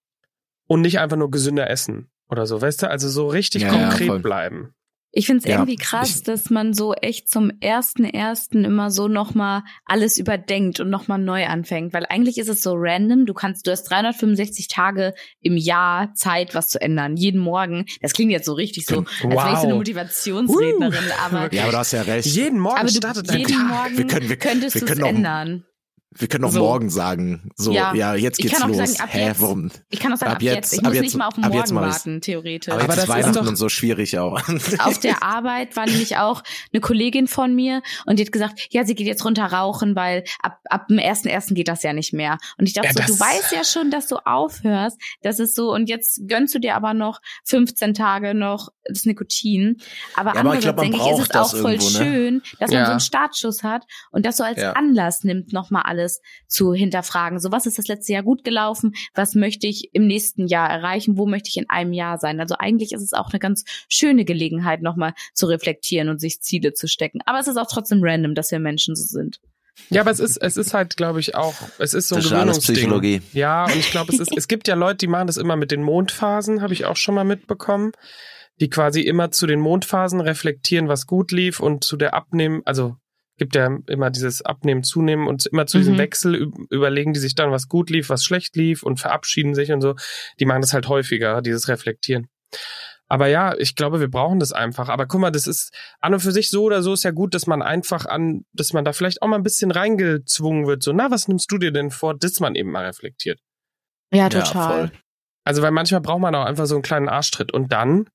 [0.67, 2.89] und nicht einfach nur gesünder essen oder so, weißt du?
[2.89, 4.19] Also so richtig Ja, ja, konkret voll.
[4.19, 4.73] bleiben.
[5.19, 8.91] Ich finde es Ja, irgendwie krass, ich- dass man so echt zum ersten ersten immer
[8.91, 13.25] so nochmal alles überdenkt und nochmal neu anfängt, weil eigentlich ist es so random.
[13.25, 17.17] Du kannst, du hast 365 Tage im Jahr Zeit, was zu ändern.
[17.17, 17.86] Jeden Morgen.
[18.01, 19.77] Das klingt jetzt so richtig so, als wäre ich so eine Wow.
[19.80, 22.27] Motivationsrednerin, aber ja, aber du hast ja recht.
[22.27, 23.67] Jeden Morgen aber du, startet dein jeden Tag.
[23.67, 25.63] Morgen Wir können- wir- könntest wir du es können auch- ändern.
[26.19, 26.60] Wir können auch So.
[26.60, 28.15] morgen sagen, so, ja, Ja.
[28.15, 28.75] jetzt Ich geht's los.
[28.77, 29.41] sagen, ab Hä, jetzt.
[29.41, 29.71] warum?
[29.89, 30.73] Ich kann auch sagen, Ab ab, jetzt-.
[30.73, 32.73] Ich ab muss jetzt- nicht mal auf morgen warten, theoretisch.
[32.73, 34.41] Aber, Aber das ist doch- und so schwierig auch.
[34.80, 38.84] auf der Arbeit war nämlich auch eine Kollegin von mir und die hat gesagt, ja,
[38.86, 42.13] sie geht jetzt runter rauchen, weil ab, ab dem ersten ersten geht das ja nicht
[42.13, 42.38] mehr.
[42.58, 44.97] Und ich dachte Ja, so, du weißt ja schon, dass du aufhörst.
[45.21, 49.77] Das ist so, und jetzt gönnst du dir aber noch 15 Tage noch das Nikotin.
[50.15, 52.06] Aber Ja, aber ich andererseits glaub, man denke ich, ist es auch voll irgendwo, ne?
[52.06, 52.77] schön, dass Ja.
[52.80, 54.71] man so einen Startschuss hat und das so als Ja.
[54.73, 56.07] Anlass nimmt, nochmal alles
[56.48, 57.39] zu hinterfragen.
[57.39, 58.93] So, was ist das letzte Jahr gut gelaufen?
[59.13, 61.17] Was möchte ich im nächsten Jahr erreichen?
[61.17, 62.39] Wo möchte ich in einem Jahr sein?
[62.39, 66.74] Also eigentlich ist es auch eine ganz schöne Gelegenheit, nochmal zu reflektieren und sich Ziele
[66.74, 67.20] zu stecken.
[67.26, 69.39] Aber es ist auch trotzdem random, dass wir Menschen so sind.
[69.89, 72.32] Ja, aber es ist, es ist halt, glaube ich, auch, es ist so ein Das
[72.32, 72.76] alles Gewöhnungsding.
[72.76, 73.22] Psychologie.
[73.34, 75.72] Ja, und ich glaube, es ist, es gibt ja Leute, die machen das immer mit
[75.72, 77.91] den Mondphasen, habe ich auch schon mal mitbekommen,
[78.60, 82.96] die quasi immer zu den Mondphasen reflektieren, was gut lief und zu der Abnehmen, also
[83.38, 86.00] gibt ja immer dieses Abnehmen, Zunehmen und immer zu diesem Mhm.
[86.00, 89.71] Wechsel üb- überlegen die sich dann, was gut lief, was schlecht lief und verabschieden sich
[89.71, 89.95] und so.
[90.39, 92.28] Die machen das halt häufiger, dieses Reflektieren.
[93.10, 94.89] Aber ja, ich glaube, wir brauchen das einfach.
[94.89, 97.34] Aber guck mal, das ist an und für sich so oder so ist ja gut,
[97.34, 100.84] dass man einfach an, dass man da vielleicht auch mal ein bisschen reingezwungen wird.
[100.84, 103.39] So, na, was nimmst du dir denn vor, dass man eben mal reflektiert?
[104.12, 104.67] Ja, Ja, total.
[104.89, 104.91] voll.
[105.45, 107.54] Also, weil manchmal braucht man auch einfach so einen kleinen Arschtritt.
[107.54, 108.10] Und dann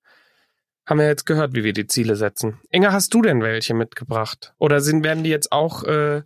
[0.87, 2.61] haben wir jetzt gehört, wie wir die Ziele setzen.
[2.71, 4.53] Inga, hast du denn welche mitgebracht?
[4.59, 6.23] Oder sind, werden die jetzt auch, äh,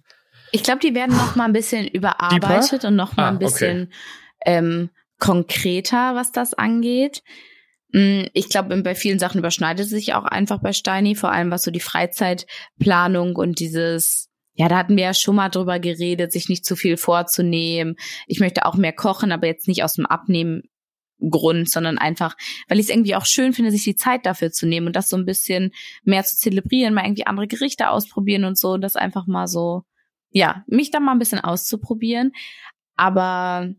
[0.52, 3.92] Ich glaube, die werden noch mal ein bisschen überarbeitet und noch mal Ah, ein bisschen
[4.44, 7.22] ähm, konkreter, was das angeht.
[7.92, 11.50] Mm, Ich glaube, bei vielen Sachen überschneidet es sich auch einfach bei Steini, vor allem
[11.50, 16.32] was so die Freizeitplanung und dieses, ja, da hatten wir ja schon mal drüber geredet,
[16.32, 17.96] sich nicht zu viel vorzunehmen.
[18.26, 20.62] Ich möchte auch mehr kochen, aber jetzt nicht aus dem Abnehmen
[21.18, 22.36] Grund, sondern einfach,
[22.68, 25.08] weil ich es irgendwie auch schön finde, sich die Zeit dafür zu nehmen und das
[25.08, 25.72] so ein bisschen
[26.04, 29.84] mehr zu zelebrieren, mal irgendwie andere Gerichte ausprobieren und so und das einfach mal so,
[30.30, 32.32] ja, mich da mal ein bisschen auszuprobieren.
[32.96, 33.70] Aber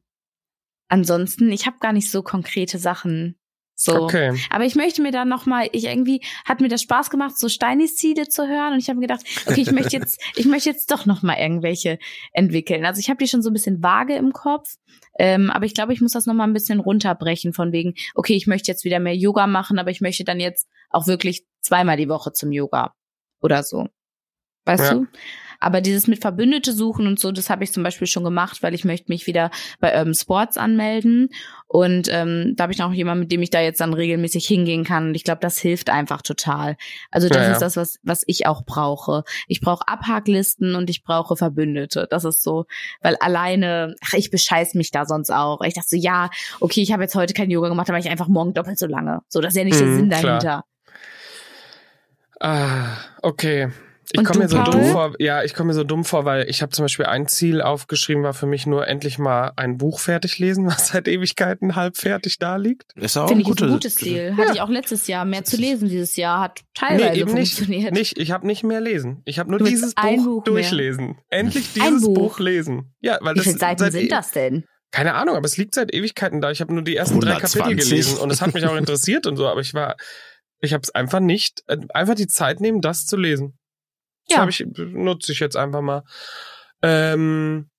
[0.88, 3.38] ansonsten, ich habe gar nicht so konkrete Sachen
[3.80, 4.02] So.
[4.02, 4.36] Okay.
[4.50, 7.48] Aber ich möchte mir dann noch mal, ich irgendwie hat mir das Spaß gemacht, so
[7.48, 10.70] Steinis Ziele zu hören und ich habe mir gedacht, okay, ich möchte jetzt, ich möchte
[10.72, 12.00] jetzt doch noch mal irgendwelche
[12.34, 12.86] entwickeln.
[12.86, 14.78] Also ich habe die schon so ein bisschen vage im Kopf,
[15.20, 18.34] ähm, aber ich glaube, ich muss das noch mal ein bisschen runterbrechen von wegen, okay,
[18.34, 21.98] ich möchte jetzt wieder mehr Yoga machen, aber ich möchte dann jetzt auch wirklich zweimal
[21.98, 22.96] die Woche zum Yoga
[23.42, 23.90] oder so.
[24.66, 24.94] Weißt Ja.
[24.96, 25.08] du?
[25.60, 28.74] Aber dieses mit Verbündete suchen und so, das habe ich zum Beispiel schon gemacht, weil
[28.74, 31.30] ich möchte mich wieder bei Urban Sports anmelden.
[31.68, 34.84] Und ähm, da habe ich noch jemanden, mit dem ich da jetzt dann regelmäßig hingehen
[34.86, 35.10] kann.
[35.10, 36.78] Und ich glaube, das hilft einfach total.
[37.12, 37.52] Also das Ja, ja.
[37.54, 39.24] ist das, was, was ich auch brauche.
[39.48, 42.08] Ich brauche Abhaklisten und ich brauche Verbündete.
[42.10, 42.66] Das ist so,
[43.02, 45.62] weil alleine, ach, ich bescheiß mich da sonst auch.
[45.62, 46.30] Ich dachte so, ja,
[46.62, 49.22] okay, ich habe jetzt heute kein Yoga gemacht, aber ich einfach morgen doppelt so lange.
[49.28, 50.22] So, das ist ja nicht der Mhm, Sinn klar.
[50.22, 50.66] dahinter.
[52.40, 53.70] Ah, okay.
[54.12, 54.72] Ich komme mir so Paul?
[54.72, 55.14] dumm vor.
[55.20, 58.24] Ja, ich komme mir so dumm vor, weil ich habe zum Beispiel ein Ziel aufgeschrieben,
[58.24, 62.40] war für mich nur endlich mal ein Buch fertig lesen, was seit Ewigkeiten halb fertig
[62.40, 62.94] da liegt.
[62.96, 64.38] Ist auch Finde ein ich ist ein gutes, gutes Ziel.
[64.38, 65.26] Hatte ich auch letztes Jahr.
[65.26, 67.54] Mehr zu lesen dieses Jahr hat teilweise nee, eben nicht.
[67.54, 67.94] funktioniert.
[67.94, 69.22] Nicht, ich habe nicht mehr lesen.
[69.26, 70.54] Ich habe nur dieses Buch, Buch mehr.
[70.54, 71.18] durchlesen.
[71.30, 72.16] Endlich dieses Buch.
[72.16, 72.40] Buch.
[72.40, 72.94] lesen.
[73.02, 74.66] Ja, weil Wie das viele Seiten seit, sind das denn?
[74.92, 76.50] Keine Ahnung, aber es liegt seit Ewigkeiten da.
[76.50, 77.90] Ich habe nur die ersten drei Kapitel 120.
[77.90, 79.98] gelesen und es hat mich auch interessiert und so, aber ich war,
[80.62, 83.57] ich habe es einfach nicht, äh, einfach die Zeit nehmen, das zu lesen.
[84.28, 84.42] Das Ja.
[84.42, 86.04] habe ich, nutze ich jetzt einfach mal.
[86.84, 87.70] Ähm,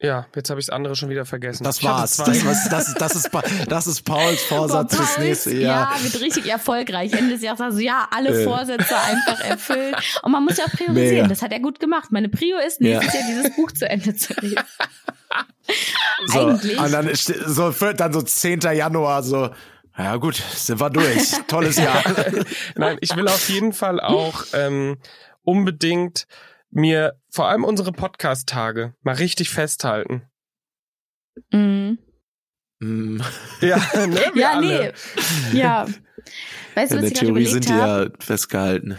[0.00, 1.64] ja, jetzt habe ich das andere schon wieder vergessen.
[1.64, 2.18] Das war's.
[2.18, 3.30] Das, was, das, das, ist,
[3.66, 6.02] das ist Pauls Vorsatz fürs nächste Ja, Jahr.
[6.04, 7.12] wird richtig erfolgreich.
[7.12, 8.44] Ende des Jahres also ja, alle Äh.
[8.44, 9.96] Vorsätze einfach erfüllt.
[10.22, 11.14] Und man muss ja auch priorisieren.
[11.16, 11.26] Mega.
[11.26, 12.12] Das hat er gut gemacht.
[12.12, 14.60] Meine Prio ist, nächstes Jahr dieses Buch zu Ende zu lesen.
[16.26, 16.78] So, Eigentlich.
[16.78, 18.60] Und dann, so, dann so 10.
[18.60, 19.50] Januar so,
[19.98, 21.32] ja gut, sind wir durch.
[21.48, 22.02] Tolles Jahr.
[22.76, 24.98] Nein, ich will auf jeden Fall auch ähm,
[25.42, 26.26] unbedingt
[26.70, 30.22] mir vor allem unsere Podcast-Tage mal richtig festhalten.
[31.52, 31.98] Mhm.
[32.80, 33.22] Hm,
[33.60, 34.20] Ja, ne?
[34.34, 34.94] Wir Ja, alle.
[35.52, 35.58] nee.
[35.58, 35.86] Ja.
[36.74, 38.96] Weißt du, In was der ich Theorie sind die ja festgehalten.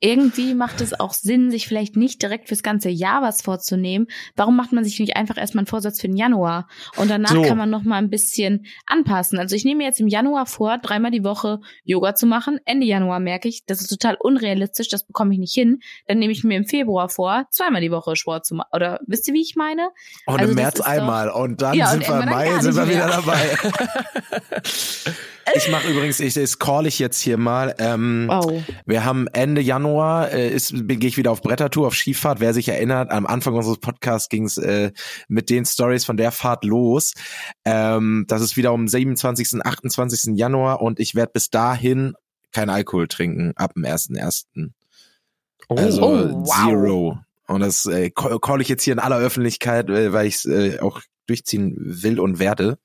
[0.00, 4.06] Irgendwie macht es auch Sinn, sich vielleicht nicht direkt fürs ganze Jahr was vorzunehmen.
[4.34, 6.68] Warum macht man sich nicht einfach erstmal einen Vorsatz für den Januar?
[6.96, 7.42] Und danach So.
[7.42, 9.38] kann man noch mal ein bisschen anpassen.
[9.38, 12.58] Also ich nehme mir jetzt im Januar vor, dreimal die Woche Yoga zu machen.
[12.64, 15.80] Ende Januar merke ich, das ist total unrealistisch, das bekomme ich nicht hin.
[16.06, 18.68] Dann nehme ich mir im Februar vor, zweimal die Woche Sport zu machen.
[18.72, 19.90] Oder wisst ihr, wie ich meine?
[20.26, 22.58] Und Also im März ist doch- einmal und dann Ja, und sind wir im Mai,
[22.60, 23.58] sind wir wieder dabei.
[25.54, 27.74] ich mache übrigens, ich, das call ich jetzt hier mal.
[27.78, 28.62] Ähm, Oh.
[28.86, 32.40] Wir haben Ende Januar, äh, ist, gehe ich wieder auf Brettertour, auf Skifahrt.
[32.40, 34.92] Wer sich erinnert, am Anfang unseres Podcasts ging es äh,
[35.28, 37.12] mit den Stories von der Fahrt los.
[37.64, 40.36] Ähm, das ist wieder um 27., 28.
[40.36, 42.14] Januar und ich werde bis dahin
[42.52, 44.70] kein Alkohol trinken, ab dem 1.1.
[45.68, 46.66] Oh, Also Oh, wow.
[46.68, 47.18] Zero.
[47.46, 50.44] Und das äh, call call ich jetzt hier in aller Öffentlichkeit, äh, weil ich es
[50.44, 52.78] äh, auch durchziehen will und werde.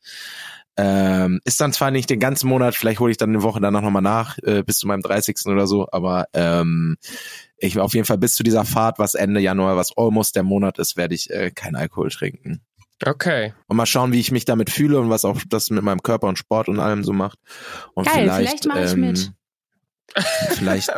[0.77, 3.81] Ähm, ist dann zwar nicht den ganzen Monat, vielleicht hole ich dann eine Woche danach
[3.81, 5.37] nochmal nach, äh, bis zu meinem 30.
[5.45, 6.97] oder so, aber ähm,
[7.57, 10.77] ich auf jeden Fall bis zu dieser Fahrt, was Ende Januar, was almost der Monat
[10.77, 12.61] ist, werde ich äh, kein Alkohol trinken.
[13.05, 13.53] okay.
[13.67, 16.27] Und mal schauen, wie ich mich damit fühle und was auch das mit meinem Körper
[16.27, 17.39] und Sport und allem so macht.
[17.93, 19.31] Und Geil, vielleicht, vielleicht mache ich ähm, mit.
[20.51, 20.89] Vielleicht.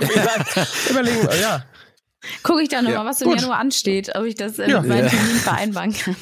[0.90, 1.66] Überlegen, wir, ja.
[2.44, 3.40] Gucke ich dann noch Ja, mal, was im gut.
[3.42, 4.82] Januar ansteht, ob ich das äh, Ja.
[4.82, 5.10] mit meinen Ja.
[5.10, 6.16] Termin vereinbaren kann.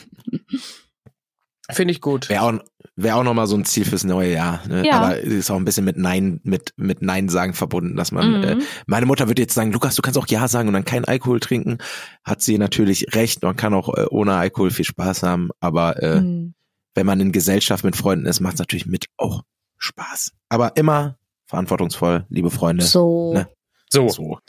[1.72, 2.30] Finde ich gut.
[2.30, 2.54] Wäre auch,
[2.98, 4.62] wär auch nochmal so ein Ziel fürs neue Jahr.
[4.68, 4.86] Ne?
[4.86, 5.00] Ja.
[5.02, 8.44] Aber ist auch ein bisschen mit Nein, mit, mit Nein sagen verbunden, dass man, Mhm.
[8.44, 11.04] äh, meine Mutter würde jetzt sagen, Lukas, du kannst auch Ja sagen und dann kein
[11.06, 11.78] Alkohol trinken.
[12.24, 16.22] Hat sie natürlich recht, man kann auch äh, ohne Alkohol viel Spaß haben, aber äh,
[16.22, 16.54] Mhm.
[16.94, 19.44] wenn man in Gesellschaft mit Freunden ist, macht es natürlich mit auch
[19.78, 20.32] Spaß.
[20.48, 22.86] Aber immer verantwortungsvoll, liebe Freunde.
[22.86, 23.34] So.
[23.34, 23.48] Ne?
[23.90, 24.40] So, So.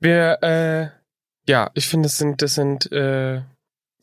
[0.00, 0.88] wir, äh,
[1.48, 3.42] ja, ich finde, das sind, das sind äh,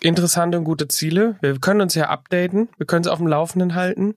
[0.03, 1.37] interessante und gute Ziele.
[1.41, 4.15] Wir können uns ja updaten, wir können sie auf dem Laufenden halten.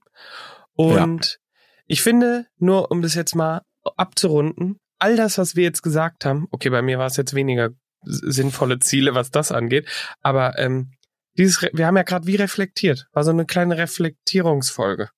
[0.75, 1.39] Und
[1.87, 3.61] ich finde, nur um das jetzt mal
[3.95, 7.69] abzurunden, all das, was wir jetzt gesagt haben, okay, bei mir war es jetzt weniger
[8.03, 9.87] sinnvolle Ziele, was das angeht,
[10.21, 10.91] aber ähm,
[11.37, 15.09] dieses, wir haben ja gerade wie reflektiert, war so eine kleine Reflektierungsfolge.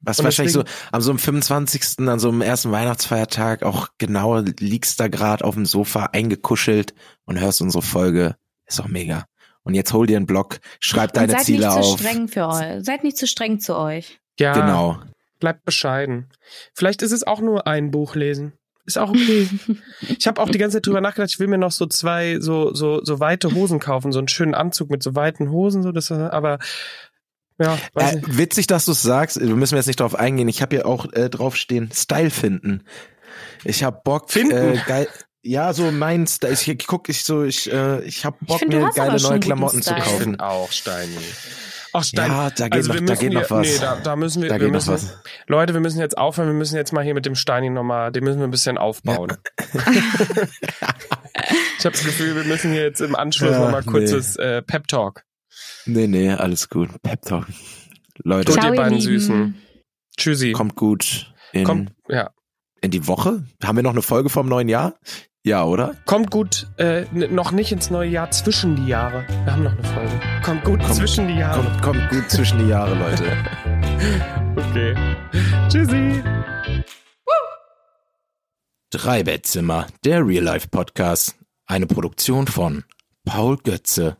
[0.00, 4.38] Was Und wahrscheinlich so am so einem 25., an so einem ersten Weihnachtsfeiertag auch genau
[4.38, 8.36] liegst da gerade auf dem Sofa eingekuschelt und hörst unsere Folge.
[8.66, 9.26] Ist doch mega.
[9.66, 11.98] Und jetzt hol dir einen Block, schreib Und deine seid Ziele nicht zu auf.
[12.00, 12.84] streng für euch.
[12.84, 14.18] Seid nicht zu streng zu euch.
[14.38, 14.98] Ja, Genau.
[15.40, 16.30] bleibt bescheiden.
[16.72, 18.52] Vielleicht ist es auch nur ein Buch lesen.
[18.86, 19.48] Ist auch okay.
[20.18, 22.72] ich habe auch die ganze Zeit drüber nachgedacht, ich will mir noch so zwei so
[22.72, 26.10] so so weite Hosen kaufen, so einen schönen Anzug mit so weiten Hosen, so das
[26.12, 26.58] aber
[27.58, 28.38] ja, weiß Äh, nicht.
[28.38, 29.40] witzig, dass du es sagst.
[29.40, 30.46] Wir müssen jetzt nicht drauf eingehen.
[30.48, 32.84] Ich habe ja auch äh, draufstehen, Style finden.
[33.64, 34.52] Ich habe Bock, Finden?
[34.74, 35.08] Äh, geil.
[35.46, 36.52] Ja, so mein Style.
[36.52, 39.38] Ich, ich guck, ich so, ich, äh, ich habe Bock find, du mir geile neue
[39.38, 40.40] Klamotten zu kaufen.
[40.40, 41.16] auch Steini.
[41.92, 42.30] Ach, Stein.
[42.30, 43.66] Ja, da geht, also wir noch, da müssen geht noch hier, was.
[43.66, 45.18] Nee, da, da müssen wir, da wir geht noch müssen, was.
[45.46, 48.24] Leute, wir müssen jetzt aufhören, wir müssen jetzt mal hier mit dem Steini nochmal, den
[48.24, 49.36] müssen wir ein bisschen aufbauen.
[51.78, 53.92] ich habe das Gefühl, wir müssen hier jetzt im Anschluss Ja, nochmal nee.
[53.92, 55.22] kurzes äh, Pep-Talk.
[55.86, 56.90] Nee, nee, alles gut.
[57.02, 57.46] Pep Talk.
[58.18, 59.00] Leute, Gut, Ciao, ihr beiden.
[59.00, 59.54] Süßen.
[60.16, 60.52] Tschüssi.
[60.52, 62.30] kommt gut in, Kommt, ja.
[62.80, 63.44] In die Woche.
[63.64, 64.94] Haben wir noch eine Folge vom neuen Jahr?
[65.44, 65.94] Ja, oder?
[66.06, 69.24] Kommt gut, äh, noch nicht ins neue Jahr, zwischen die Jahre.
[69.44, 70.20] Wir haben noch eine Folge.
[70.44, 71.62] Kommt gut Kommt- zwischen die Jahre.
[71.62, 73.24] Kommt, kommt gut zwischen die Jahre, Leute.
[74.56, 74.94] Okay.
[75.68, 76.22] Tschüssi.
[78.90, 81.36] Drei Bettzimmer, der Real Life Podcast.
[81.66, 82.84] Eine Produktion von
[83.24, 84.16] Paul Götze.